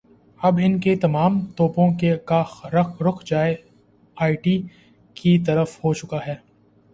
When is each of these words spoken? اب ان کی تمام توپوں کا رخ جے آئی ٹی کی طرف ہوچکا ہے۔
اب 0.41 0.59
ان 0.63 0.79
کی 0.79 0.95
تمام 0.95 1.39
توپوں 1.57 1.87
کا 2.25 2.41
رخ 2.73 3.23
جے 3.25 3.53
آئی 4.17 4.35
ٹی 4.35 4.61
کی 5.17 5.37
طرف 5.39 5.77
ہوچکا 5.83 6.19
ہے۔ 6.27 6.35